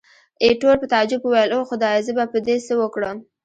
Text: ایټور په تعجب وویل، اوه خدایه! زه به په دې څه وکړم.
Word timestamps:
ایټور 0.43 0.75
په 0.81 0.87
تعجب 0.93 1.21
وویل، 1.23 1.49
اوه 1.53 1.67
خدایه! 1.71 2.01
زه 2.05 2.11
به 2.17 2.25
په 2.33 2.37
دې 2.45 2.55
څه 2.67 2.73
وکړم. 2.81 3.17